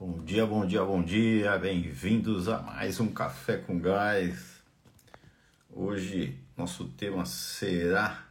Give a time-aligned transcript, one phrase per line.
[0.00, 1.58] Bom dia, bom dia, bom dia.
[1.58, 4.62] Bem-vindos a mais um Café com Gás.
[5.68, 8.26] Hoje nosso tema será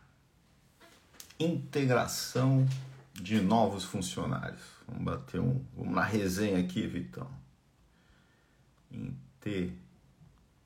[1.39, 2.67] integração
[3.13, 4.63] de novos funcionários.
[4.87, 7.29] Vamos bater um, vamos na resenha aqui, Vitão.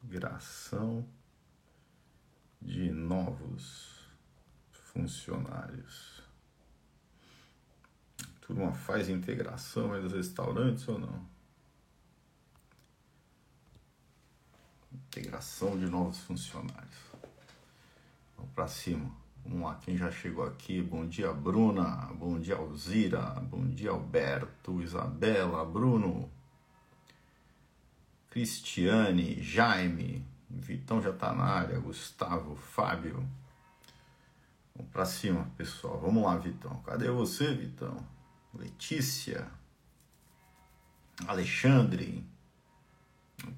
[0.01, 1.05] Integração
[2.61, 4.07] de novos
[4.71, 6.22] funcionários
[8.45, 11.25] turma faz integração aí dos restaurantes ou não?
[14.91, 16.97] Integração de novos funcionários.
[18.35, 19.09] Vamos para cima.
[19.45, 20.81] Vamos lá, quem já chegou aqui?
[20.81, 22.09] Bom dia, Bruna.
[22.13, 23.21] Bom dia, Alzira.
[23.41, 26.29] Bom dia, Alberto, Isabela, Bruno,
[28.29, 33.27] Cristiane, Jaime, Vitão já tá na área, Gustavo, Fábio.
[34.75, 35.99] Vamos pra cima, pessoal.
[35.99, 36.81] Vamos lá, Vitão.
[36.85, 37.97] Cadê você, Vitão?
[38.53, 39.51] Letícia,
[41.27, 42.23] Alexandre.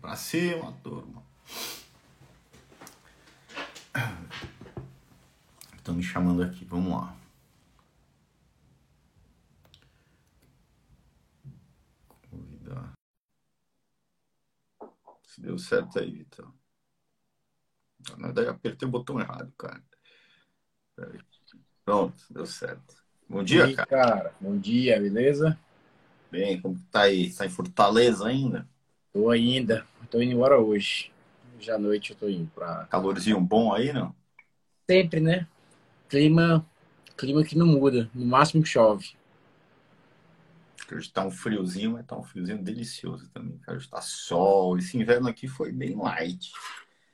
[0.02, 1.24] Pra cima, turma.
[5.76, 7.16] Estão me chamando aqui, vamos lá.
[12.30, 12.94] Convidar.
[15.24, 16.52] Se deu certo aí, Vitor.
[18.18, 19.84] Na verdade, apertei o botão errado, cara.
[21.84, 23.05] Pronto, deu certo.
[23.28, 23.88] Bom dia, dia cara.
[23.88, 24.34] cara.
[24.40, 25.58] Bom dia, beleza?
[26.32, 27.34] Bem, como tá aí?
[27.34, 28.68] Tá em Fortaleza ainda?
[29.12, 29.86] Tô ainda.
[30.12, 31.12] Tô indo embora hoje.
[31.58, 32.86] Hoje à noite eu tô indo pra.
[32.86, 34.16] Calorzinho bom aí, não?
[34.90, 35.48] Sempre, né?
[36.08, 36.66] Clima,
[37.18, 38.10] clima que não muda.
[38.14, 39.16] No máximo que chove.
[40.92, 43.60] Hoje tá um friozinho, mas tá um friozinho delicioso também.
[43.68, 44.78] Hoje tá sol.
[44.78, 46.52] Esse inverno aqui foi bem light.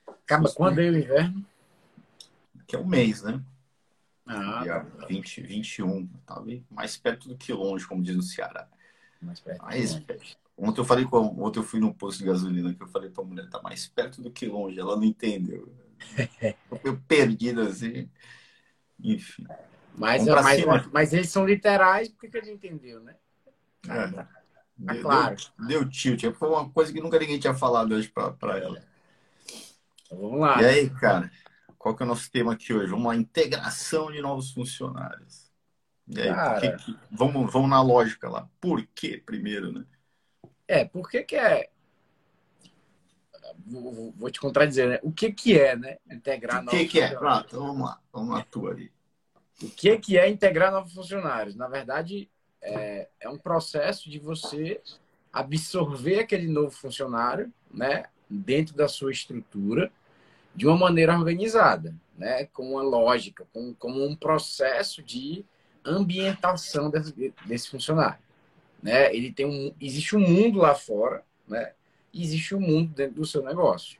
[0.06, 1.44] Acaba quando é o inverno?
[2.66, 3.42] Que é o mês, né?
[4.32, 6.08] Ah, dia 20, 21.
[6.20, 8.68] Estava mais perto do que longe, como diz o Ceará.
[9.20, 9.62] Mais perto.
[9.62, 10.36] Mais perto.
[10.56, 13.24] Ontem eu falei com ontem eu fui num posto de gasolina que eu falei para
[13.24, 14.78] a mulher, tá mais perto do que longe.
[14.78, 15.72] Ela não entendeu.
[16.84, 18.08] eu perdido assim.
[19.02, 19.46] Enfim.
[19.94, 23.14] Mas, mas, mas, eles são literais, por que, a gente entendeu, né?
[23.86, 24.28] É, tá
[24.78, 25.36] deu, claro.
[25.58, 26.22] Deu, deu tilt.
[26.34, 28.82] Foi uma coisa que nunca ninguém tinha falado hoje para ela.
[30.06, 30.62] Então, vamos lá.
[30.62, 31.30] E aí, cara?
[31.82, 32.94] Qual que é o nosso tema aqui hoje?
[32.94, 35.50] Uma integração de novos funcionários.
[36.06, 36.76] E aí, Cara...
[36.76, 38.48] que, vamos, vamos na lógica lá.
[38.60, 39.84] Por que primeiro, né?
[40.68, 41.70] É, por que que é...
[43.66, 45.00] Vou, vou te contradizer, né?
[45.02, 45.96] O que que é, né?
[46.08, 47.16] Integrar o que que é?
[47.16, 48.00] Pronto, vamos lá.
[48.12, 48.92] Vamos lá, tu ali.
[49.60, 51.56] O que que é integrar novos funcionários?
[51.56, 52.30] Na verdade,
[52.62, 54.80] é, é um processo de você
[55.32, 58.04] absorver aquele novo funcionário, né?
[58.30, 59.90] Dentro da sua estrutura
[60.54, 62.46] de uma maneira organizada, né?
[62.46, 65.44] com uma lógica, com, como um processo de
[65.84, 68.22] ambientação desse, desse funcionário.
[68.82, 69.14] Né?
[69.14, 71.72] Ele tem um, existe um mundo lá fora, né?
[72.12, 73.98] Existe um mundo dentro do seu negócio.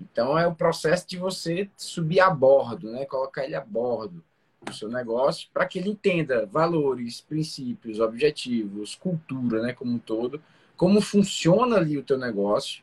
[0.00, 3.04] Então é o processo de você subir a bordo, né?
[3.04, 4.24] Colocar ele a bordo
[4.62, 9.72] do seu negócio para que ele entenda valores, princípios, objetivos, cultura, né?
[9.72, 10.40] Como um todo,
[10.76, 12.82] como funciona ali o teu negócio,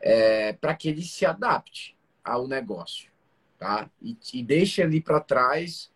[0.00, 3.10] é, para que ele se adapte ao negócio,
[3.58, 3.90] tá?
[4.00, 5.90] E, e deixa ali para trás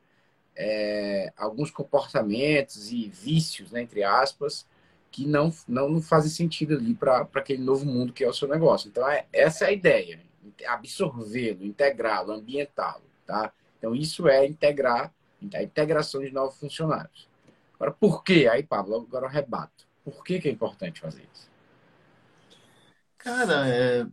[0.57, 4.67] é, alguns comportamentos e vícios, né, entre aspas,
[5.11, 8.89] que não, não, fazem sentido ali para aquele novo mundo que é o seu negócio.
[8.89, 10.21] Então, é, essa é a ideia:
[10.67, 13.53] absorvê-lo, integrá-lo, ambientá-lo, tá?
[13.79, 15.13] Então, isso é integrar,
[15.55, 17.29] a integração de novos funcionários.
[17.75, 18.49] Agora, por quê?
[18.51, 19.87] Aí, Pablo, agora eu rebato.
[20.05, 21.51] Por que, que é importante fazer isso?
[23.19, 24.07] Cara, é,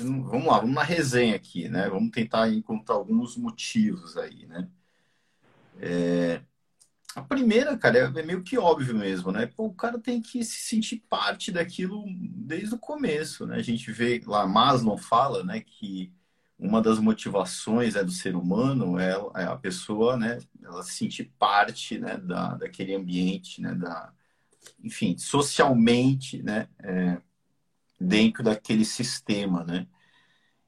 [0.00, 1.88] Vamos lá, vamos na resenha aqui, né?
[1.88, 4.68] Vamos tentar encontrar alguns motivos aí, né?
[5.80, 6.42] É...
[7.14, 9.46] A primeira, cara, é meio que óbvio mesmo, né?
[9.46, 13.56] Pô, o cara tem que se sentir parte daquilo desde o começo, né?
[13.56, 16.12] A gente vê lá, Maslow fala, né, que
[16.58, 21.32] uma das motivações é do ser humano é, é a pessoa, né, ela se sentir
[21.38, 24.12] parte, né, da, daquele ambiente, né, da,
[24.82, 27.18] enfim, socialmente, né, é,
[28.00, 29.86] dentro daquele sistema, né?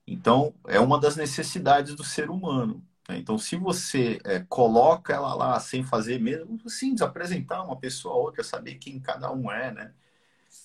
[0.06, 2.84] Então, é uma das necessidades do ser humano.
[3.08, 3.18] Né?
[3.18, 8.18] Então, se você é, coloca ela lá sem fazer mesmo, sim, apresentar uma pessoa a
[8.18, 9.92] outra, saber quem cada um é, né?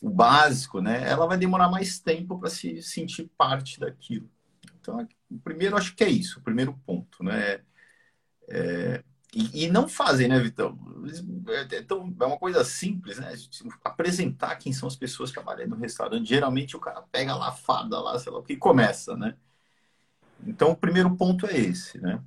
[0.01, 1.07] O básico, né?
[1.07, 4.29] Ela vai demorar mais tempo para se sentir parte daquilo.
[4.79, 7.61] Então, o primeiro, acho que é isso, o primeiro ponto, né?
[8.49, 9.03] É,
[9.35, 10.79] e, e, não fazem, né, Vitão?
[11.49, 13.33] É, então, é uma coisa simples, né?
[13.83, 16.29] Apresentar quem são as pessoas que trabalham no restaurante.
[16.29, 19.35] Geralmente o cara pega lá a farda lá, sei lá o que, e começa, né?
[20.47, 22.23] Então, o primeiro ponto é esse, né?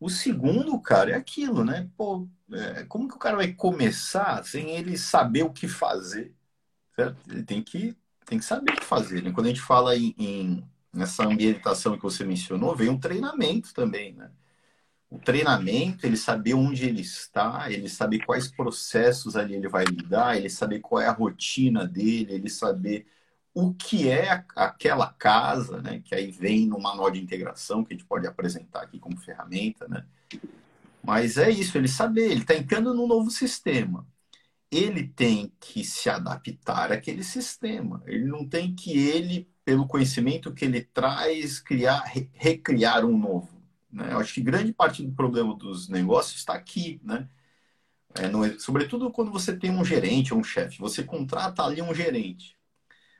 [0.00, 1.88] O segundo, cara, é aquilo, né?
[1.96, 6.34] Pô, é, como que o cara vai começar sem ele saber o que fazer,
[6.96, 7.16] certo?
[7.30, 7.96] Ele tem que,
[8.26, 9.22] tem que saber o que fazer.
[9.22, 9.30] Né?
[9.30, 14.14] Quando a gente fala em, em nessa ambientação que você mencionou, vem um treinamento também,
[14.14, 14.32] né?
[15.10, 20.36] O treinamento, ele saber onde ele está, ele saber quais processos ali ele vai lidar,
[20.36, 23.06] ele saber qual é a rotina dele, ele saber
[23.52, 26.00] o que é aquela casa, né?
[26.04, 29.88] Que aí vem no manual de integração que a gente pode apresentar aqui como ferramenta,
[29.88, 30.06] né?
[31.02, 34.06] Mas é isso, ele saber, ele está entrando num novo sistema.
[34.70, 38.02] Ele tem que se adaptar àquele sistema.
[38.06, 42.04] Ele não tem que ele, pelo conhecimento que ele traz, criar,
[42.34, 43.59] recriar um novo.
[43.92, 44.12] Né?
[44.12, 47.28] Eu acho que grande parte do problema dos negócios está aqui, né?
[48.14, 51.94] É, no, sobretudo quando você tem um gerente ou um chefe, você contrata ali um
[51.94, 52.56] gerente.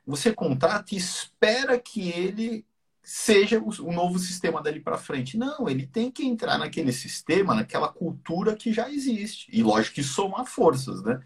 [0.06, 2.66] Você contrata e espera que ele
[3.02, 5.36] seja o, o novo sistema dali para frente.
[5.36, 9.48] Não, ele tem que entrar naquele sistema, naquela cultura que já existe.
[9.52, 11.20] E lógico que somar forças, né?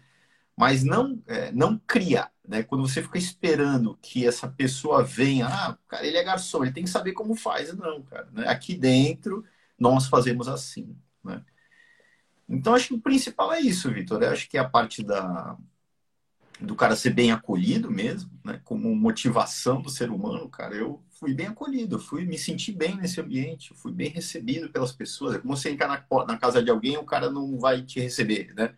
[0.57, 2.63] Mas não, é, não criar, né?
[2.63, 6.83] Quando você fica esperando que essa pessoa venha, ah, cara, ele é garçom, ele tem
[6.83, 7.73] que saber como faz.
[7.73, 8.47] Não, cara, né?
[8.47, 9.43] aqui dentro
[9.79, 11.43] nós fazemos assim, né?
[12.47, 14.23] Então, acho que o principal é isso, Vitor.
[14.23, 15.57] Acho que é a parte da,
[16.59, 18.61] do cara ser bem acolhido mesmo, né?
[18.63, 23.19] Como motivação do ser humano, cara, eu fui bem acolhido, fui me senti bem nesse
[23.19, 25.35] ambiente, fui bem recebido pelas pessoas.
[25.35, 28.53] É como você entrar na, na casa de alguém, o cara não vai te receber,
[28.55, 28.75] né?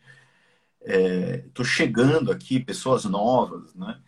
[0.88, 4.01] Estou é, chegando aqui, pessoas novas, né?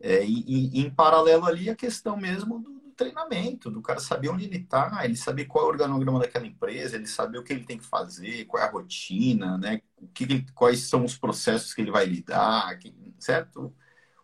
[0.00, 0.44] É, e,
[0.78, 4.58] e, em paralelo ali a questão mesmo do, do, treinamento, do cara saber onde ele
[4.58, 7.78] está, ele saber qual é o organograma daquela empresa, ele saber o que ele tem
[7.78, 9.80] que fazer, qual é a rotina, né?
[9.98, 12.78] O que, quais são os processos que ele vai lidar,
[13.18, 13.74] certo?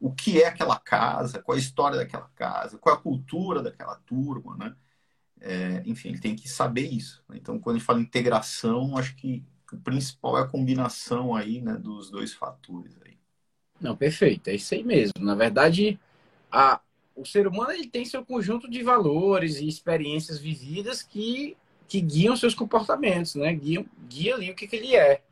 [0.02, 3.62] o que é aquela casa, qual é a história daquela casa, qual é a cultura
[3.62, 4.74] daquela turma, né?
[5.40, 7.24] É, enfim, ele tem que saber isso.
[7.32, 9.44] Então, quando a gente fala integração, acho que
[9.82, 13.18] principal é a combinação aí, né, dos dois fatores aí.
[13.80, 15.12] Não, perfeito, é isso aí mesmo.
[15.20, 15.98] Na verdade,
[16.50, 16.80] a,
[17.16, 21.56] o ser humano ele tem seu conjunto de valores e experiências vividas que,
[21.88, 23.52] que guiam seus comportamentos, né?
[23.52, 25.22] Guiam, guia ali o que, que ele é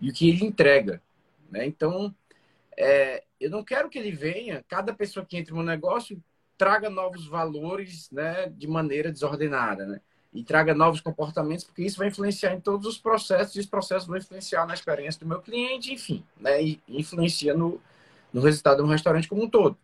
[0.00, 1.02] e o que ele entrega.
[1.50, 1.66] Né?
[1.66, 2.14] Então,
[2.76, 6.22] é, eu não quero que ele venha, cada pessoa que entre no negócio
[6.56, 10.00] traga novos valores né, de maneira desordenada, né?
[10.32, 14.06] E traga novos comportamentos, porque isso vai influenciar em todos os processos, e os processos
[14.06, 16.62] vão influenciar na experiência do meu cliente, enfim, né?
[16.62, 17.80] E influencia no,
[18.32, 19.78] no resultado do restaurante como um todo.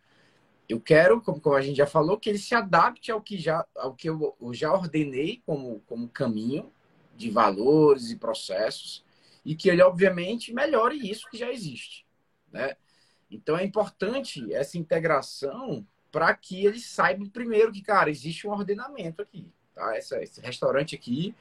[0.67, 3.65] Eu quero, como, como a gente já falou, que ele se adapte ao que, já,
[3.75, 6.71] ao que eu, eu já ordenei como, como caminho
[7.15, 9.03] de valores e processos,
[9.43, 12.05] e que ele, obviamente, melhore isso que já existe.
[12.51, 12.75] Né?
[13.29, 19.21] Então é importante essa integração para que eles saibam primeiro que, cara, existe um ordenamento
[19.21, 19.51] aqui.
[19.75, 19.97] Tá?
[19.97, 21.35] Esse restaurante aqui,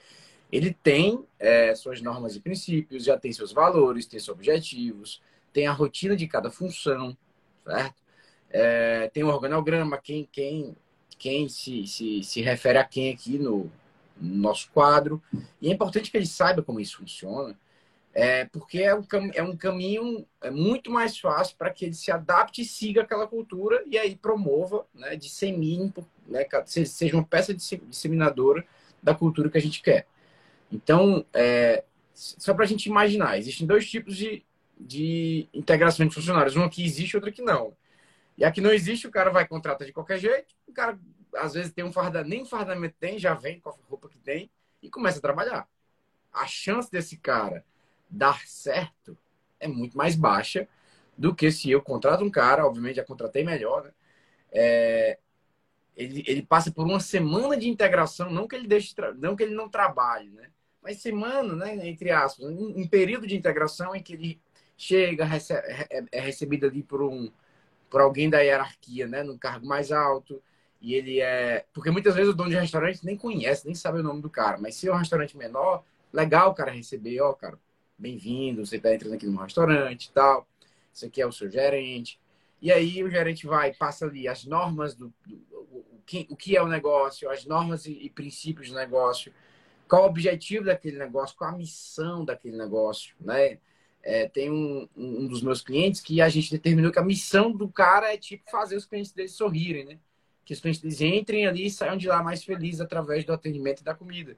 [0.50, 5.22] ele tem é, suas normas e princípios, já tem seus valores, tem seus objetivos,
[5.52, 7.16] tem a rotina de cada função,
[7.64, 8.02] certo?
[8.50, 10.76] É, tem um organograma, quem, quem,
[11.18, 13.70] quem se, se, se refere a quem aqui no,
[14.20, 15.22] no nosso quadro.
[15.60, 17.58] E é importante que ele saiba como isso funciona,
[18.14, 22.12] é, porque é um, é um caminho é muito mais fácil para que ele se
[22.12, 25.92] adapte e siga aquela cultura e aí promova, né, dissemine,
[26.24, 28.64] né, seja uma peça disseminadora
[29.02, 30.06] da cultura que a gente quer.
[30.70, 31.82] Então, é,
[32.14, 34.44] só para a gente imaginar, existem dois tipos de,
[34.78, 37.76] de integração de funcionários, uma que existe outra que não.
[38.38, 40.98] E a que não existe, o cara vai contratar de qualquer jeito, o cara
[41.34, 44.48] às vezes tem um fardamento, nem fardamento tem, já vem com a roupa que tem
[44.80, 45.68] e começa a trabalhar.
[46.32, 47.64] A chance desse cara
[48.08, 49.16] dar certo
[49.60, 50.68] é muito mais baixa
[51.16, 53.92] do que se eu contrato um cara, obviamente já contratei melhor, né?
[54.52, 55.18] É,
[55.96, 59.54] ele, ele passa por uma semana de integração, não que ele deixe, não que ele
[59.54, 60.50] não trabalhe, né?
[60.82, 64.40] Mas semana, né, entre aspas, um, um período de integração em que ele
[64.76, 67.30] chega, recebe, é, é recebido ali por um
[67.90, 70.42] por alguém da hierarquia, né, no cargo mais alto,
[70.80, 74.02] e ele é, porque muitas vezes o dono de restaurante nem conhece, nem sabe o
[74.02, 77.58] nome do cara, mas se é um restaurante menor, legal o cara receber, ó, cara,
[77.98, 80.46] bem-vindo, você está entrando aqui no restaurante e tal,
[80.92, 82.20] isso aqui é o seu gerente.
[82.60, 85.36] E aí o gerente vai, passa ali as normas do, do
[85.70, 89.32] o, que, o que é o negócio, as normas e, e princípios do negócio,
[89.88, 93.58] qual o objetivo daquele negócio, qual a missão daquele negócio, né?
[94.02, 97.66] É, tem um, um dos meus clientes que a gente determinou que a missão do
[97.68, 99.98] cara é tipo fazer os clientes deles sorrirem, né?
[100.44, 103.80] Que os clientes deles entrem ali e saiam de lá mais felizes através do atendimento
[103.80, 104.36] e da comida.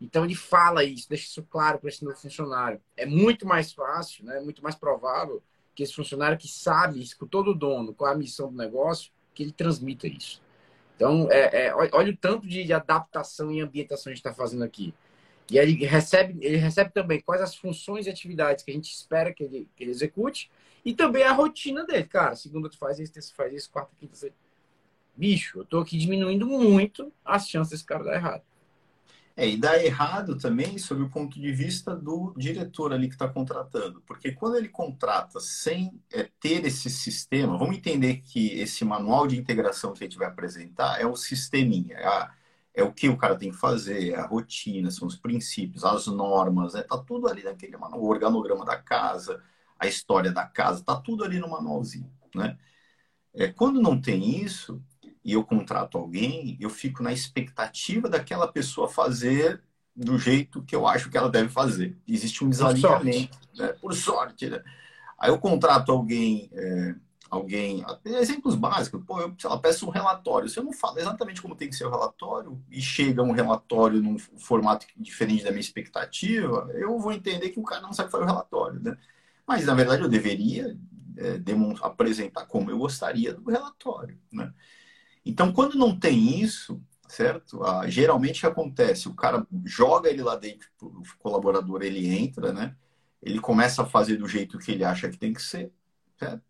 [0.00, 2.80] Então ele fala isso, deixa isso claro para esse novo funcionário.
[2.96, 4.40] É muito mais fácil, né?
[4.40, 5.42] muito mais provável
[5.74, 9.42] que esse funcionário que sabe, escutou do dono qual é a missão do negócio, que
[9.42, 10.42] ele transmita isso.
[10.96, 14.64] Então, é, é, olha o tanto de adaptação e ambientação que a gente está fazendo
[14.64, 14.94] aqui.
[15.50, 19.32] E ele recebe, ele recebe também quais as funções e atividades que a gente espera
[19.32, 20.50] que ele, que ele execute
[20.84, 22.04] E também a rotina dele.
[22.04, 24.38] Cara, segunda tu faz isso, terça faz isso, quarta, quinta, sexta.
[25.14, 28.42] Bicho, eu tô aqui diminuindo muito as chances desse cara dar errado.
[29.36, 33.28] É, e dá errado também sob o ponto de vista do diretor ali que está
[33.28, 34.00] contratando.
[34.06, 39.36] Porque quando ele contrata sem é, ter esse sistema, vamos entender que esse manual de
[39.38, 42.32] integração que a gente vai apresentar é o sisteminha, é, a,
[42.74, 46.06] é o que o cara tem que fazer, é a rotina, são os princípios, as
[46.06, 49.42] normas, é, tá tudo ali naquele manual, o organograma da casa,
[49.78, 52.58] a história da casa, tá tudo ali no manualzinho, né?
[53.34, 54.82] É, quando não tem isso,
[55.26, 59.60] e eu contrato alguém, eu fico na expectativa daquela pessoa fazer
[59.94, 61.98] do jeito que eu acho que ela deve fazer.
[62.06, 63.72] Existe um desalinhamento, por sorte, né?
[63.80, 64.62] Por sorte né?
[65.18, 66.94] Aí eu contrato alguém, é,
[67.28, 70.48] alguém, exemplos básicos, pô, eu lá, peço um relatório.
[70.48, 74.00] Se eu não falo exatamente como tem que ser o relatório e chega um relatório
[74.00, 78.22] num formato diferente da minha expectativa, eu vou entender que o cara não sabe fazer
[78.22, 78.96] o relatório, né?
[79.44, 80.78] Mas na verdade eu deveria
[81.16, 81.40] é,
[81.82, 84.52] apresentar como eu gostaria do relatório, né?
[85.26, 87.62] Então, quando não tem isso, certo?
[87.64, 89.08] Ah, geralmente acontece?
[89.08, 92.76] O cara joga ele lá dentro, o colaborador ele entra, né?
[93.22, 95.72] Ele começa a fazer do jeito que ele acha que tem que ser,
[96.18, 96.42] certo?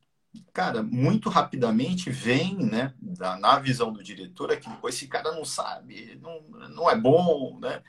[0.52, 5.44] Cara, muito rapidamente vem, né, da, na visão do diretor, é que esse cara não
[5.46, 7.82] sabe, não, não é bom, né?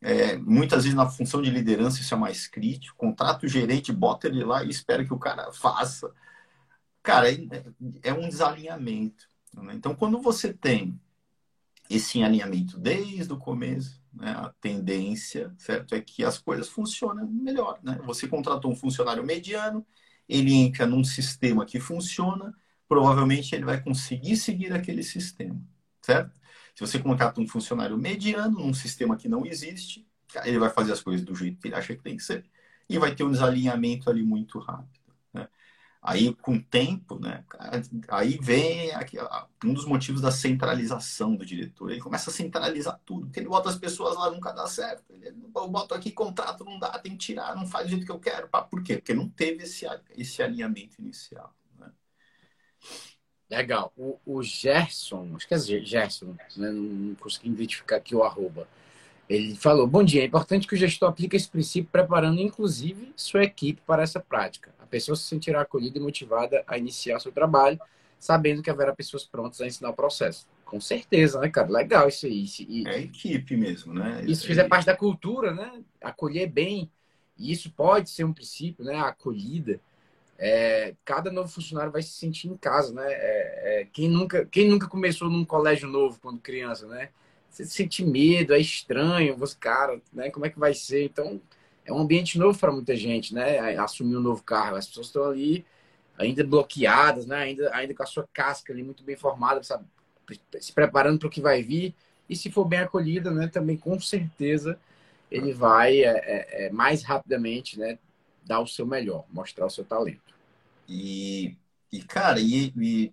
[0.00, 2.96] É, muitas vezes na função de liderança isso é mais crítico.
[2.98, 6.12] Contrata o gerente, bota ele lá e espera que o cara faça.
[7.02, 7.38] Cara, é,
[8.02, 9.28] é um desalinhamento.
[9.62, 9.74] Né?
[9.74, 10.98] Então, quando você tem
[11.88, 17.78] esse alinhamento desde o começo, né, a tendência, certo, é que as coisas funcionam melhor.
[17.82, 18.00] Né?
[18.04, 19.84] Você contratou um funcionário mediano,
[20.28, 22.54] ele entra num sistema que funciona,
[22.88, 25.60] provavelmente ele vai conseguir seguir aquele sistema,
[26.00, 26.38] certo?
[26.74, 30.06] Se você contrata um funcionário mediano num sistema que não existe,
[30.44, 32.44] ele vai fazer as coisas do jeito que ele acha que tem que ser
[32.88, 35.03] e vai ter um desalinhamento ali muito rápido.
[36.06, 37.42] Aí, com o tempo, né,
[38.08, 39.16] aí vem aqui,
[39.64, 41.90] um dos motivos da centralização do diretor.
[41.90, 45.02] Ele começa a centralizar tudo, porque ele bota as pessoas lá, nunca dá certo.
[45.14, 48.12] Ele, eu boto aqui contrato, não dá, tem que tirar, não faz do jeito que
[48.12, 48.50] eu quero.
[48.70, 48.98] Por quê?
[48.98, 51.56] Porque não teve esse, esse alinhamento inicial.
[51.78, 51.90] Né?
[53.48, 53.90] Legal.
[53.96, 56.70] O, o Gerson, acho que é Gerson, né?
[56.70, 58.68] não consegui identificar aqui o arroba.
[59.28, 63.42] Ele falou: Bom dia, é importante que o gestor aplique esse princípio, preparando inclusive sua
[63.44, 64.74] equipe para essa prática.
[64.78, 67.80] A pessoa se sentirá acolhida e motivada a iniciar seu trabalho,
[68.18, 70.46] sabendo que haverá pessoas prontas a ensinar o processo.
[70.64, 71.68] Com certeza, né, cara?
[71.70, 72.46] Legal isso aí.
[72.68, 74.24] E, é equipe mesmo, né?
[74.26, 75.82] Isso fizer parte da cultura, né?
[76.02, 76.90] Acolher bem.
[77.36, 78.96] E isso pode ser um princípio, né?
[78.96, 79.80] A acolhida.
[80.38, 83.04] É, cada novo funcionário vai se sentir em casa, né?
[83.06, 87.08] É, é, quem, nunca, quem nunca começou num colégio novo quando criança, né?
[87.54, 90.30] Você sente medo, é estranho, você, cara, né?
[90.30, 91.04] Como é que vai ser?
[91.04, 91.40] Então,
[91.84, 93.76] é um ambiente novo para muita gente, né?
[93.76, 94.76] Assumir um novo carro.
[94.76, 95.64] As pessoas estão ali
[96.18, 97.36] ainda bloqueadas, né?
[97.36, 99.84] Ainda, ainda com a sua casca ali muito bem formada, sabe?
[100.60, 101.94] Se preparando para o que vai vir.
[102.28, 103.46] E se for bem acolhida, né?
[103.46, 104.78] Também com certeza
[105.30, 107.98] ele vai é, é, é, mais rapidamente, né?
[108.44, 110.34] Dar o seu melhor, mostrar o seu talento.
[110.88, 111.56] E,
[111.92, 113.12] e cara, e, e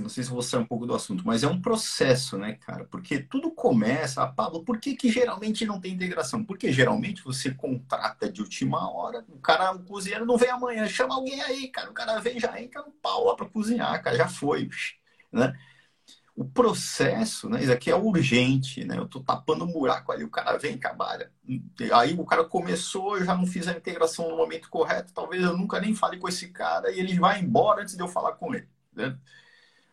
[0.00, 2.84] não sei se você é um pouco do assunto, mas é um processo, né, cara?
[2.84, 6.44] Porque tudo começa, ah, Pablo, por que, que geralmente não tem integração?
[6.44, 11.14] Porque geralmente você contrata de última hora, o cara, o cozinheiro não vem amanhã, chama
[11.14, 14.28] alguém aí, cara, o cara vem já entra no pau lá para cozinhar, cara, já
[14.28, 14.68] foi,
[15.32, 15.54] né?
[16.34, 18.96] O processo, né, isso aqui é urgente, né?
[18.96, 21.30] Eu tô tapando um buraco ali, o cara vem, trabalha.
[21.92, 25.56] Aí o cara começou, eu já não fiz a integração no momento correto, talvez eu
[25.56, 28.54] nunca nem fale com esse cara e ele vai embora antes de eu falar com
[28.54, 29.18] ele, né?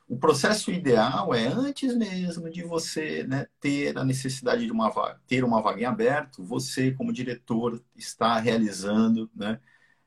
[0.07, 5.19] O processo ideal é antes mesmo de você né, ter a necessidade de uma vaga,
[5.27, 9.59] ter uma vaga em aberto, você como diretor está realizando, né,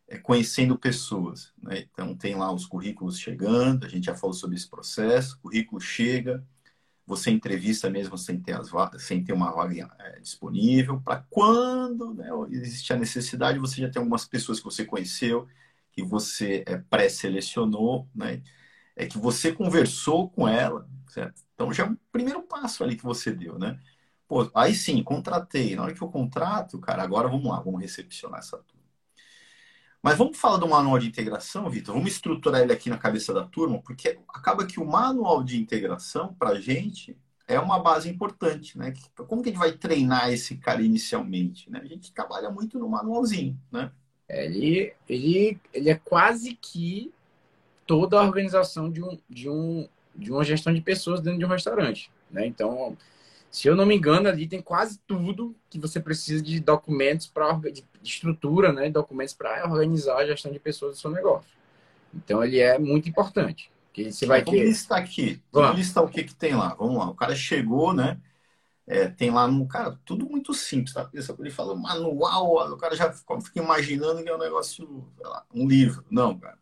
[0.09, 1.53] é, conhecendo pessoas.
[1.63, 1.81] Né?
[1.81, 5.81] Então tem lá os currículos chegando, a gente já falou sobre esse processo, o currículo
[5.81, 6.43] chega,
[7.07, 8.71] você entrevista mesmo sem ter, as
[9.03, 14.01] sem ter uma vaga é, disponível, para quando né, existe a necessidade, você já tem
[14.01, 15.47] algumas pessoas que você conheceu,
[15.93, 18.43] que você é, pré-selecionou, né?
[18.97, 21.43] É que você conversou com ela, certo?
[21.55, 23.79] Então já é um primeiro passo ali que você deu, né?
[24.29, 25.75] Pô, aí sim, contratei.
[25.75, 28.81] Na hora que eu contrato, cara, agora vamos lá, vamos recepcionar essa turma.
[30.03, 31.95] Mas vamos falar do manual de integração, Vitor?
[31.95, 36.33] Vamos estruturar ele aqui na cabeça da turma, porque acaba que o manual de integração,
[36.35, 38.95] para gente, é uma base importante, né?
[39.15, 41.69] Como que a gente vai treinar esse cara inicialmente?
[41.69, 41.81] Né?
[41.83, 43.91] A gente trabalha muito no manualzinho, né?
[44.29, 47.13] Ele, ele, ele é quase que
[47.91, 51.49] toda a organização de, um, de, um, de uma gestão de pessoas dentro de um
[51.49, 52.09] restaurante.
[52.31, 52.47] Né?
[52.47, 52.97] Então,
[53.51, 57.53] se eu não me engano, ali tem quase tudo que você precisa de documentos para
[57.55, 58.89] de estrutura, né?
[58.89, 61.51] documentos para organizar a gestão de pessoas do seu negócio.
[62.15, 63.73] Então ele é muito importante.
[63.93, 64.67] Que você vai Vamos ter...
[64.67, 65.43] listar aqui.
[65.51, 66.77] Vamos listar o que, que tem lá.
[66.79, 67.11] Vamos lá.
[67.11, 68.21] O cara chegou, né?
[68.87, 69.67] É, tem lá no.
[69.67, 71.11] Cara, tudo muito simples, tá?
[71.13, 76.05] Ele falou manual, o cara já fica imaginando que é um negócio, lá, um livro.
[76.09, 76.60] Não, cara.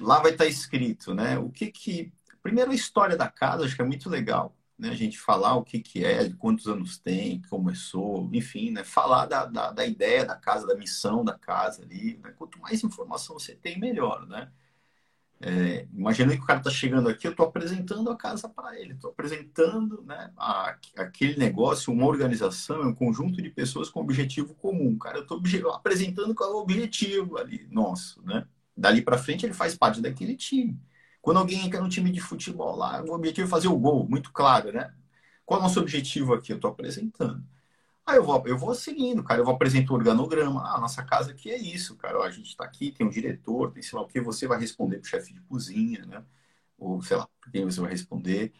[0.00, 1.38] Lá vai estar tá escrito, né?
[1.38, 2.12] O que que.
[2.42, 4.90] Primeiro, a história da casa, acho que é muito legal, né?
[4.90, 8.84] A gente falar o que que é, quantos anos tem, começou, enfim, né?
[8.84, 12.18] Falar da, da, da ideia da casa, da missão da casa ali.
[12.22, 12.32] Né?
[12.36, 14.50] Quanto mais informação você tem, melhor, né?
[15.40, 18.94] É, imaginando que o cara está chegando aqui, eu estou apresentando a casa para ele,
[18.94, 24.96] estou apresentando né, a, aquele negócio, uma organização, um conjunto de pessoas com objetivo comum.
[24.96, 25.42] Cara, eu estou
[25.74, 28.46] apresentando qual é o objetivo ali nosso, né?
[28.76, 30.78] Dali para frente ele faz parte daquele time.
[31.22, 34.32] Quando alguém entra no time de futebol lá, o objetivo é fazer o gol, muito
[34.32, 34.92] claro, né?
[35.46, 36.52] Qual é o nosso objetivo aqui?
[36.52, 37.44] Eu estou apresentando.
[38.06, 39.40] Aí eu vou, eu vou seguindo, cara.
[39.40, 40.62] Eu vou apresentar o organograma.
[40.64, 42.18] Ah, nossa casa aqui é isso, cara.
[42.18, 44.20] Ó, a gente está aqui, tem um diretor, tem sei lá o que.
[44.20, 46.22] Você vai responder para o chefe de cozinha, né?
[46.78, 48.52] Ou sei lá, quem você vai responder.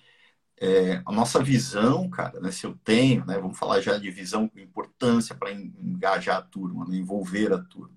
[0.59, 2.51] É, a nossa visão, cara, né?
[2.53, 3.39] Se eu tenho, né?
[3.39, 7.95] Vamos falar já de visão, importância para engajar a turma, né, envolver a turma.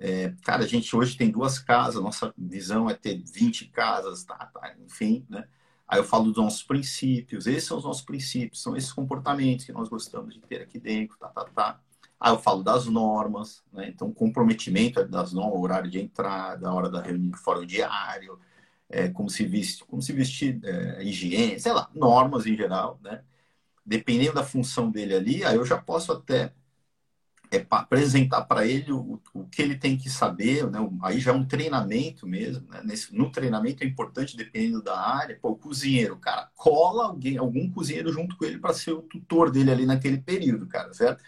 [0.00, 2.02] É, cara, a gente hoje tem duas casas.
[2.02, 5.46] Nossa visão é ter 20 casas, tá, tá enfim, né?
[5.86, 9.72] Aí eu falo dos nossos princípios, esses são os nossos princípios, são esses comportamentos que
[9.72, 11.80] nós gostamos de ter aqui dentro, tá, tá, tá.
[12.18, 13.88] Aí eu falo das normas, né?
[13.88, 18.38] Então, comprometimento é das normas, horário de entrada, a hora da reunião, fórum diário,
[18.88, 23.22] é, como se vestir, como se vestir, é, higiene, sei lá, normas em geral, né?
[23.84, 26.52] Dependendo da função dele ali, aí eu já posso até
[27.50, 30.78] é para apresentar para ele o, o, que ele tem que saber, né?
[31.02, 32.68] aí já é um treinamento mesmo.
[32.68, 32.80] Né?
[32.84, 37.68] Nesse, no treinamento é importante, dependendo da área, pô, o cozinheiro, cara, cola alguém, algum
[37.68, 41.24] cozinheiro junto com ele para ser o tutor dele ali naquele período, cara, certo?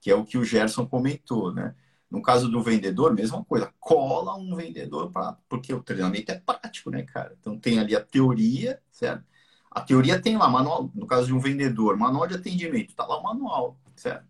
[0.00, 1.74] Que é o que o Gerson comentou, né?
[2.10, 6.90] No caso do vendedor, mesma coisa, cola um vendedor para porque o treinamento é prático,
[6.90, 7.36] né, cara?
[7.38, 9.24] Então tem ali a teoria, certo?
[9.70, 13.18] A teoria tem lá, manual, no caso de um vendedor, manual de atendimento, tá lá
[13.18, 14.26] o manual, certo?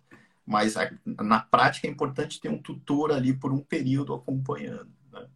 [0.47, 4.93] Mas na prática é importante ter um tutor ali por um período acompanhando.
[5.13, 5.27] Né?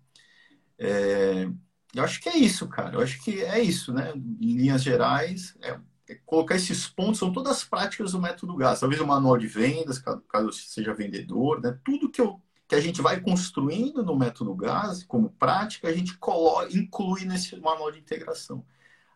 [0.78, 1.50] É,
[1.94, 2.94] eu acho que é isso, cara.
[2.94, 4.12] Eu acho que é isso, né?
[4.14, 8.80] Em linhas gerais, é, é colocar esses pontos, são todas as práticas do método GAS.
[8.80, 11.76] Talvez o manual de vendas, caso, caso seja vendedor, né?
[11.84, 16.16] Tudo que, eu, que a gente vai construindo no método GAS como prática, a gente
[16.18, 18.64] coloca, inclui nesse manual de integração.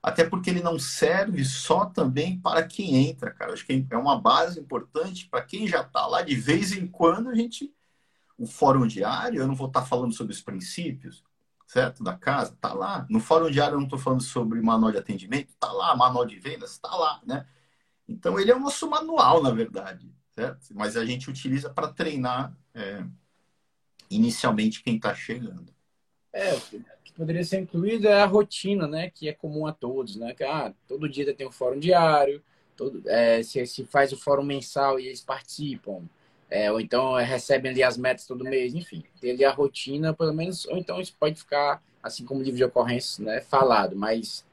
[0.04, 3.54] Até porque ele não serve só também para quem entra, cara.
[3.54, 6.20] Acho que é uma base importante para quem já está lá.
[6.20, 7.74] De vez em quando a gente.
[8.36, 11.24] O fórum diário, eu não vou estar tá falando sobre os princípios,
[11.66, 12.02] certo?
[12.04, 13.06] Da casa, está lá.
[13.08, 15.96] No fórum diário eu não estou falando sobre manual de atendimento, está lá.
[15.96, 17.46] Manual de vendas, está lá, né?
[18.06, 20.66] Então ele é o nosso manual, na verdade, certo?
[20.74, 23.02] Mas a gente utiliza para treinar é,
[24.10, 25.73] inicialmente quem está chegando.
[26.34, 26.60] É,
[27.16, 29.08] poderia ser incluída é a rotina, né?
[29.08, 30.34] Que é comum a todos, né?
[30.34, 32.42] Que, ah, todo dia tem um fórum diário,
[32.76, 36.02] todo, é, se, se faz o fórum mensal e eles participam,
[36.50, 40.12] é, ou então é, recebem ali as metas todo mês, enfim, tem ali a rotina,
[40.12, 44.44] pelo menos, ou então isso pode ficar, assim como livro de ocorrências, né, falado, mas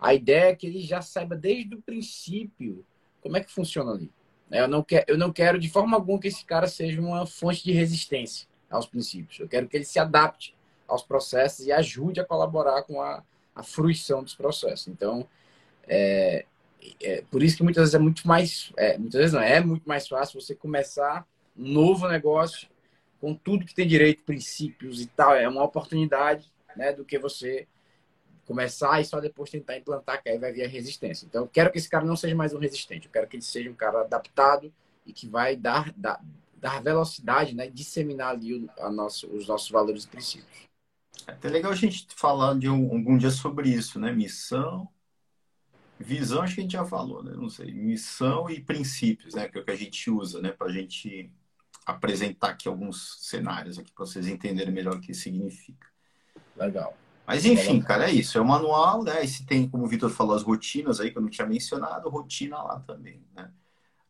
[0.00, 2.84] a ideia é que ele já saiba desde o princípio
[3.20, 4.10] como é que funciona ali.
[4.50, 7.62] Eu não, quero, eu não quero de forma alguma que esse cara seja uma fonte
[7.62, 9.38] de resistência aos princípios.
[9.38, 10.54] Eu quero que ele se adapte
[10.88, 13.22] aos processos e ajude a colaborar com a,
[13.54, 14.88] a fruição dos processos.
[14.88, 15.28] Então,
[15.86, 16.44] é,
[17.00, 19.88] é, por isso que muitas vezes é muito mais, é, muitas vezes não, é muito
[19.88, 22.68] mais fácil você começar um novo negócio
[23.20, 27.66] com tudo que tem direito, princípios e tal, é uma oportunidade, né, do que você
[28.46, 31.26] começar e só depois tentar implantar, que aí vai vir a resistência.
[31.26, 33.42] Então, eu quero que esse cara não seja mais um resistente, eu quero que ele
[33.42, 34.72] seja um cara adaptado
[35.04, 36.22] e que vai dar, dar,
[36.54, 40.67] dar velocidade, né, disseminar ali o, nosso, os nossos valores e princípios.
[41.28, 44.10] É até legal a gente falar de um, algum dia sobre isso, né?
[44.10, 44.88] Missão,
[46.00, 47.32] visão, acho que a gente já falou, né?
[47.36, 49.46] Não sei, missão e princípios, né?
[49.46, 50.52] Que é o que a gente usa, né?
[50.52, 51.30] Para a gente
[51.84, 55.86] apresentar aqui alguns cenários aqui para vocês entenderem melhor o que significa.
[56.56, 56.96] Legal.
[57.26, 58.38] Mas enfim, cara, é isso.
[58.38, 59.22] É o manual, né?
[59.22, 62.08] E se tem, como o Vitor falou, as rotinas aí que eu não tinha mencionado,
[62.08, 63.52] rotina lá também, né?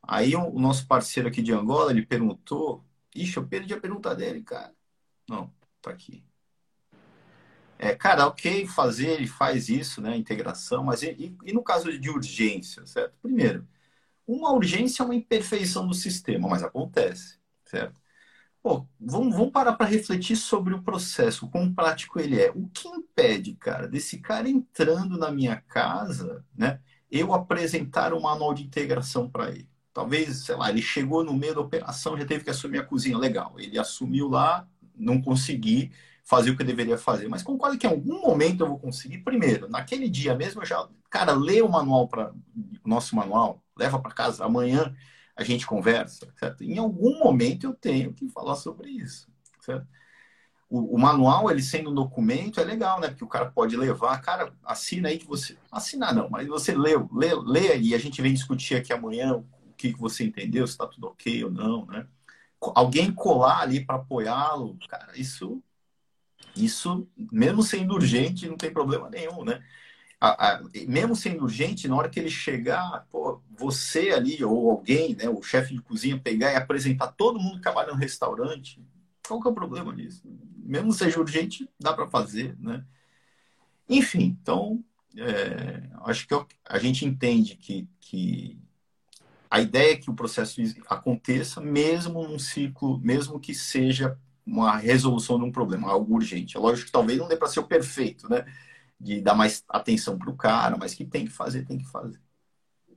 [0.00, 2.84] Aí o, o nosso parceiro aqui de Angola, ele perguntou.
[3.12, 4.72] Ixi, eu perdi a pergunta dele, cara.
[5.28, 5.52] Não,
[5.82, 6.27] tá aqui.
[7.78, 10.16] É, cara, ok fazer, ele faz isso, né?
[10.16, 13.14] Integração, mas e, e, no caso de urgência, certo?
[13.22, 13.66] Primeiro,
[14.26, 18.00] uma urgência é uma imperfeição do sistema, mas acontece, certo?
[18.62, 22.50] Pô, vamos, vamos parar para refletir sobre o processo, quão prático ele é.
[22.50, 26.80] O que impede, cara, desse cara entrando na minha casa, né?
[27.10, 29.68] Eu apresentar um manual de integração para ele.
[29.92, 33.18] Talvez, sei lá, ele chegou no meio da operação, já teve que assumir a cozinha.
[33.18, 35.92] Legal, ele assumiu lá, não consegui
[36.28, 39.18] fazer o que eu deveria fazer, mas concordo que em algum momento eu vou conseguir.
[39.18, 42.32] Primeiro, naquele dia mesmo, eu já, cara, lê o manual para
[42.84, 44.94] o nosso manual, leva para casa, amanhã
[45.34, 46.62] a gente conversa, certo?
[46.62, 49.26] Em algum momento eu tenho que falar sobre isso,
[49.58, 49.88] certo?
[50.68, 53.08] O, o, manual, ele sendo um documento, é legal, né?
[53.08, 55.56] Porque o cara pode levar, cara, assina aí que você.
[55.72, 59.72] Assinar não, mas você leu, lê, lê aí, a gente vem discutir aqui amanhã o
[59.78, 62.06] que, que você entendeu, se está tudo ok ou não, né?
[62.60, 65.62] Alguém colar ali para apoiá-lo, cara, isso
[66.64, 69.62] isso, mesmo sendo urgente, não tem problema nenhum, né?
[70.20, 75.14] A, a, mesmo sendo urgente, na hora que ele chegar, pô, você ali ou alguém,
[75.14, 78.82] né, o chefe de cozinha, pegar e apresentar todo mundo que trabalha no restaurante,
[79.26, 80.22] qual que é o problema nisso?
[80.56, 82.84] Mesmo seja urgente, dá para fazer, né?
[83.88, 84.82] Enfim, então,
[85.16, 88.58] é, acho que a gente entende que, que
[89.50, 94.18] a ideia é que o processo aconteça mesmo num ciclo, mesmo que seja
[94.48, 96.56] uma resolução de um problema, algo urgente.
[96.56, 98.44] É lógico que talvez não dê para ser o perfeito, né?
[98.98, 102.18] De dar mais atenção para o cara, mas que tem que fazer, tem que fazer.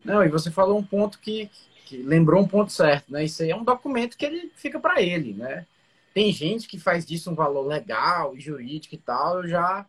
[0.04, 1.50] Não, e você falou um ponto que,
[1.86, 3.26] que lembrou um ponto certo, né?
[3.26, 5.68] Isso aí é um documento que ele fica para ele, né?
[6.14, 9.86] Tem gente que faz disso um valor legal, jurídico e tal, eu já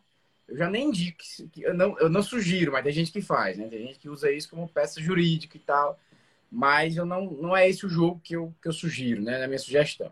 [0.47, 1.19] eu já nem indico,
[1.57, 3.67] eu não, eu não sugiro, mas tem gente que faz, né?
[3.67, 5.97] Tem gente que usa isso como peça jurídica e tal,
[6.51, 9.39] mas eu não, não é esse o jogo que eu, que eu sugiro, né?
[9.39, 10.11] Na minha sugestão.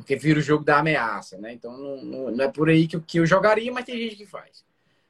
[0.00, 1.52] Porque vira o jogo da ameaça, né?
[1.52, 4.16] Então não, não, não é por aí que eu, que eu jogaria, mas tem gente
[4.16, 4.64] que faz.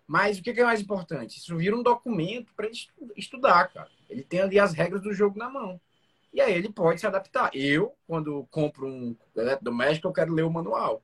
[0.06, 1.38] Mas o que é mais importante?
[1.38, 2.76] Isso vira um documento para ele
[3.16, 3.88] estudar, cara.
[4.08, 5.80] Ele tem ali as regras do jogo na mão.
[6.32, 7.50] E aí ele pode se adaptar.
[7.54, 11.00] Eu, quando compro um eletrodoméstico, eu quero ler o manual.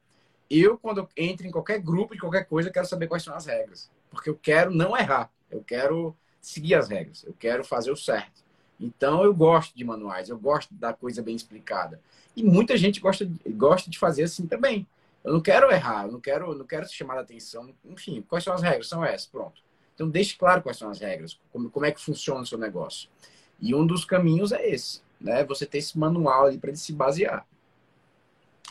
[0.51, 3.46] Eu, quando entro em qualquer grupo de qualquer coisa, eu quero saber quais são as
[3.46, 3.90] regras.
[4.11, 5.31] Porque eu quero não errar.
[5.49, 7.22] Eu quero seguir as regras.
[7.25, 8.44] Eu quero fazer o certo.
[8.78, 12.00] Então eu gosto de manuais, eu gosto da coisa bem explicada.
[12.34, 14.86] E muita gente gosta, gosta de fazer assim também.
[15.24, 17.74] Eu não quero errar, eu não quero, não quero chamar a atenção.
[17.84, 18.88] Enfim, quais são as regras?
[18.88, 19.62] São essas, pronto.
[19.94, 23.08] Então deixe claro quais são as regras, como, como é que funciona o seu negócio.
[23.58, 25.42] E um dos caminhos é esse, né?
[25.44, 27.46] Você ter esse manual ali para ele se basear.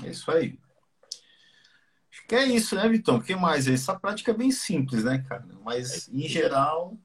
[0.03, 0.57] É isso aí.
[2.11, 3.17] Acho que é isso, né, Vitão?
[3.17, 3.67] O que mais?
[3.67, 5.45] Essa prática é bem simples, né, cara?
[5.63, 6.95] Mas, em geral,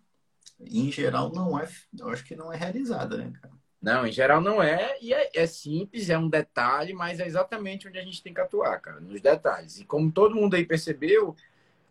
[0.67, 1.69] em geral, não é.
[1.99, 3.55] Eu acho que não é realizada, né, cara?
[3.81, 7.89] Não, em geral não é, e é, é, simples, é um detalhe, mas é exatamente
[7.89, 9.81] onde a gente tem que atuar, cara, nos detalhes.
[9.81, 11.35] E como todo mundo aí percebeu,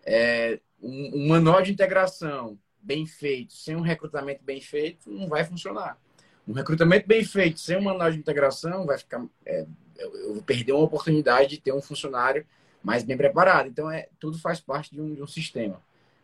[0.06, 5.44] é, um, um manual de integração bem feito, sem um recrutamento bem feito, não vai
[5.44, 5.98] funcionar.
[6.48, 9.26] Um recrutamento bem feito, sem um manual de integração, vai ficar.
[9.46, 9.66] É,
[9.98, 12.46] eu vou perder uma oportunidade de ter um funcionário
[12.84, 13.68] mais bem preparado.
[13.68, 15.82] Então, é, tudo faz parte de um, de um sistema.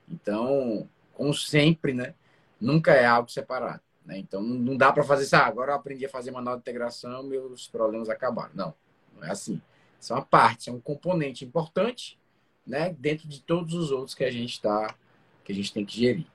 [0.09, 2.13] Então, como sempre, né?
[2.59, 3.81] Nunca é algo separado.
[4.05, 4.19] Né?
[4.19, 5.35] Então não dá para fazer isso.
[5.35, 8.51] Ah, agora eu aprendi a fazer manual de integração, meus problemas acabaram.
[8.53, 8.73] Não,
[9.15, 9.61] não é assim.
[9.99, 12.19] Isso é uma parte, é um componente importante,
[12.65, 12.93] né?
[12.99, 14.95] Dentro de todos os outros que a gente está,
[15.43, 16.27] que a gente tem que gerir.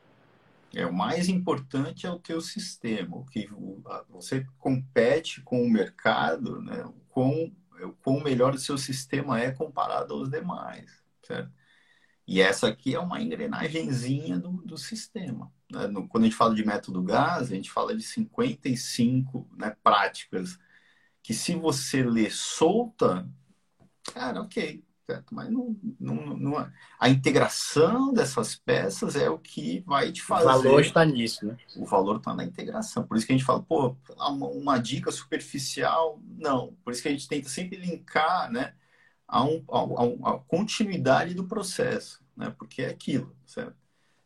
[0.74, 3.48] É, o mais importante é o teu sistema, o que
[4.09, 6.85] você compete com o mercado, né?
[6.85, 7.52] O quão,
[7.83, 11.50] o quão melhor o seu sistema é comparado aos demais, certo?
[12.31, 15.53] E essa aqui é uma engrenagemzinha do, do sistema.
[15.69, 15.88] Né?
[15.88, 20.57] No, quando a gente fala de método GAS, a gente fala de 55 né, práticas
[21.25, 23.29] que se você ler solta,
[24.14, 25.35] cara, ok, certo?
[25.35, 30.45] Mas não, não, não, a integração dessas peças é o que vai te fazer.
[30.45, 31.57] O valor está nisso, né?
[31.75, 33.03] O valor está na integração.
[33.03, 36.77] Por isso que a gente fala, pô, uma, uma dica superficial, não.
[36.85, 38.73] Por isso que a gente tenta sempre linkar, né?
[39.31, 42.55] a, um, a, a, continuidade do processo, né?
[42.59, 43.76] Porque é aquilo, certo?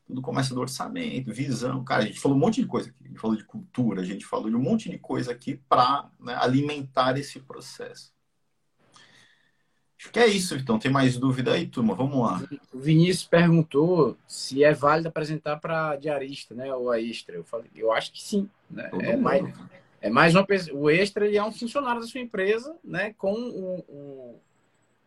[0.06, 1.82] Tudo começa do orçamento, visão.
[1.82, 3.04] Cara, a gente falou um monte de coisa aqui.
[3.04, 6.08] A gente falou de cultura, a gente falou de um monte de coisa aqui para
[6.20, 8.14] né, alimentar esse processo.
[9.98, 10.78] Acho que é isso, então.
[10.78, 11.94] Tem mais dúvida aí, turma?
[11.94, 12.42] Vamos lá.
[12.72, 16.72] O Vinícius perguntou se é válido apresentar para diarista, né?
[16.74, 17.36] Ou a extra.
[17.36, 18.48] Eu falei, eu acho que sim.
[18.70, 18.90] Né?
[19.00, 19.54] é, mais,
[20.02, 20.78] é mais uma pessoa.
[20.78, 23.14] O extra ele é um funcionário da sua empresa, né?
[23.14, 24.40] Com o, o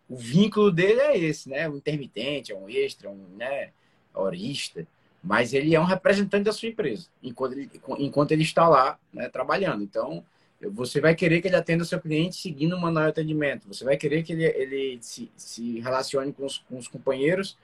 [0.10, 1.70] o vínculo dele é esse, né?
[1.70, 3.72] Um intermitente, é um extra, um né,
[4.14, 4.88] horista,
[5.24, 9.28] mas ele é um representante da sua empresa, enquanto ele, enquanto ele está lá né,
[9.30, 9.84] trabalhando.
[9.84, 10.24] Então,
[10.72, 13.84] você vai querer que ele atenda o seu cliente seguindo o manual de atendimento, você
[13.84, 17.58] vai querer que ele, ele se, se relacione com os, com os companheiros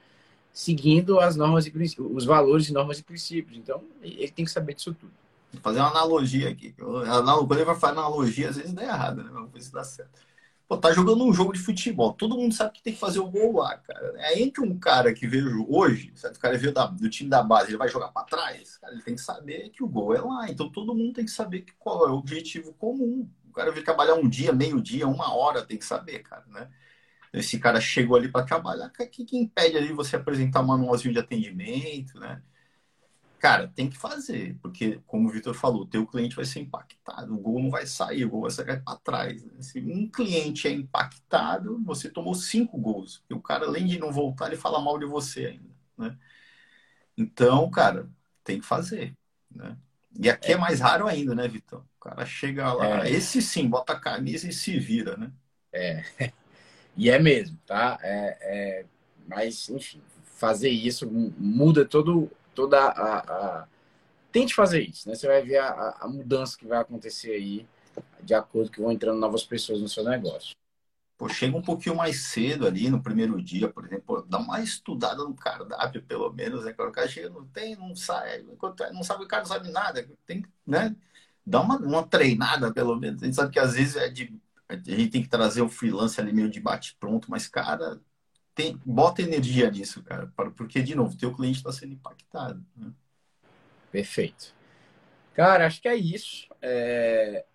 [0.53, 3.57] seguindo as normas e os valores e normas e princípios.
[3.57, 5.11] Então, ele tem que saber disso tudo.
[5.51, 6.73] Vou fazer uma analogia aqui.
[6.73, 9.49] Quando ele vai fazer analogia, às vezes dá errado, né?
[9.59, 10.11] Se dá certo.
[10.67, 12.13] Pô, tá jogando um jogo de futebol.
[12.13, 14.13] Todo mundo sabe que tem que fazer o gol lá, cara.
[14.17, 16.37] É entre um cara que veio hoje, certo?
[16.37, 19.03] o cara veio da, do time da base, ele vai jogar para trás, cara, ele
[19.03, 20.49] tem que saber que o gol é lá.
[20.49, 23.29] Então todo mundo tem que saber que qual é o objetivo comum.
[23.49, 26.69] O cara veio trabalhar um dia, meio dia, uma hora, tem que saber, cara, né?
[27.33, 31.13] esse cara chegou ali para trabalhar, o que, que impede ali você apresentar um manualzinho
[31.13, 32.41] de atendimento, né?
[33.43, 37.35] Cara, tem que fazer, porque, como o Vitor falou, o teu cliente vai ser impactado,
[37.35, 39.43] o gol não vai sair, o gol vai sair para trás.
[39.43, 39.61] Né?
[39.61, 43.21] Se um cliente é impactado, você tomou cinco gols.
[43.29, 46.17] E o cara, além de não voltar, ele fala mal de você ainda, né?
[47.17, 48.09] Então, cara,
[48.45, 49.13] tem que fazer,
[49.51, 49.77] né?
[50.17, 51.85] E aqui é, é mais raro ainda, né, Vitão?
[51.97, 53.11] O cara chega lá, é.
[53.11, 55.29] esse sim, bota a camisa e se vira, né?
[55.73, 56.01] É,
[56.95, 57.99] e é mesmo, tá?
[58.01, 58.85] É, é...
[59.27, 63.67] Mas, enfim, fazer isso muda todo, toda a, a...
[64.31, 65.15] Tente fazer isso, né?
[65.15, 67.67] Você vai ver a, a mudança que vai acontecer aí,
[68.21, 70.55] de acordo que vão entrando novas pessoas no seu negócio.
[71.17, 75.23] Pô, chega um pouquinho mais cedo ali no primeiro dia, por exemplo, dá uma estudada
[75.23, 76.71] no cardápio, pelo menos, né?
[76.71, 78.43] O cara chega, não tem, não sai,
[78.91, 80.95] não sabe, o cara não sabe nada, tem, né?
[81.45, 83.21] Dá uma, uma treinada, pelo menos.
[83.21, 84.35] A gente sabe que às vezes é de,
[84.67, 88.01] a gente tem que trazer o freelance ali meio de bate-pronto, mas, cara,
[88.55, 92.63] tem, bota energia nisso, cara, porque, de novo, teu cliente está sendo impactado.
[92.75, 92.91] Né?
[93.91, 94.53] Perfeito.
[95.33, 96.47] Cara, acho que é isso.
[96.61, 97.45] É...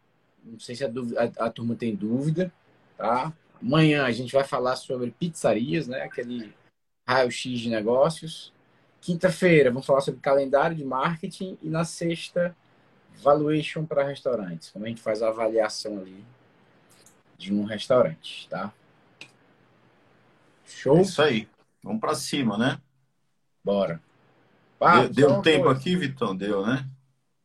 [0.45, 2.53] Não sei se a, dúvida, a, a turma tem dúvida,
[2.97, 3.33] tá?
[3.61, 6.03] Amanhã a gente vai falar sobre pizzarias, né?
[6.03, 6.55] Aquele
[7.07, 8.53] raio-x de negócios.
[9.01, 12.57] Quinta-feira vamos falar sobre calendário de marketing e na sexta
[13.23, 16.25] valuation para restaurantes, como a gente faz a avaliação ali
[17.37, 18.73] de um restaurante, tá?
[20.69, 20.99] Show?
[20.99, 21.49] É isso aí.
[21.83, 22.79] Vamos para cima, né?
[23.65, 24.01] Bora.
[24.81, 25.81] Ah, deu, deu um tempo coisa.
[25.81, 26.37] aqui, Vitão?
[26.37, 26.89] Deu, né?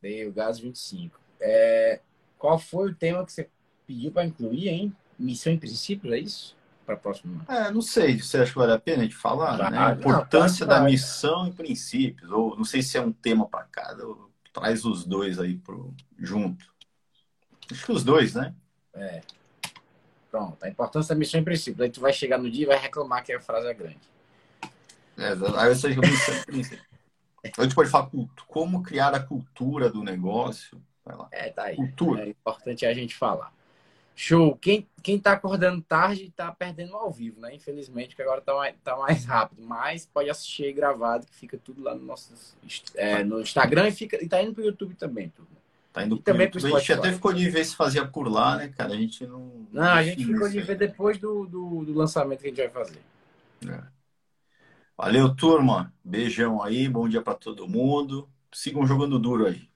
[0.00, 1.18] Deu, gás 25.
[1.40, 2.00] É,
[2.38, 3.48] qual foi o tema que você
[3.86, 4.96] pediu para incluir, hein?
[5.18, 6.56] Missão e princípios, é isso?
[6.84, 7.44] Para a próxima?
[7.48, 8.20] É, não sei.
[8.20, 9.56] Você acha que vale a pena a gente falar?
[9.56, 9.78] Vai, né?
[9.78, 12.30] A importância não, da missão e princípios.
[12.30, 14.06] Ou não sei se é um tema para cada.
[14.06, 16.66] Ou traz os dois aí pro, junto.
[17.70, 18.54] Acho que os dois, né?
[18.94, 19.22] É.
[20.34, 20.64] Pronto.
[20.64, 21.80] A importância da missão e princípios.
[21.80, 24.00] Aí tu vai chegar no dia e vai reclamar que a frase é grande.
[25.16, 26.84] É, aí sei que missão e princípios.
[27.56, 28.10] A gente pode falar
[28.48, 30.82] como criar a cultura do negócio.
[31.30, 31.76] É, tá aí.
[31.76, 32.24] Cultura.
[32.24, 33.52] É importante a gente falar.
[34.16, 34.56] Show.
[34.56, 37.54] Quem, quem tá acordando tarde tá perdendo ao vivo, né?
[37.54, 39.62] Infelizmente, porque agora tá mais, tá mais rápido.
[39.62, 42.34] Mas pode assistir gravado, que fica tudo lá no nosso
[42.96, 45.46] é, no Instagram e, fica, e tá indo pro YouTube também, tudo.
[45.94, 46.50] Tá indo pro também.
[46.50, 48.92] Pro a gente até ficou de ver se fazia por lá, né, cara?
[48.92, 49.64] A gente não.
[49.70, 52.68] Não, a gente ficou de ver depois do, do, do, lançamento que a gente vai
[52.68, 52.98] fazer.
[53.64, 53.80] É.
[54.98, 55.94] Valeu, turma.
[56.02, 58.28] Beijão aí, bom dia para todo mundo.
[58.52, 59.68] Sigam jogando duro aí.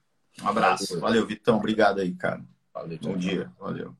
[0.43, 0.99] Um abraço.
[0.99, 1.55] Valeu, Vitão.
[1.55, 2.43] Obrigado aí, cara.
[2.73, 3.49] Valeu, bom dia.
[3.57, 3.95] Valeu.